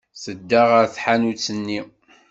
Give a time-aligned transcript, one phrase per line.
[0.23, 1.79] Tedda ɣer tḥanut-nni.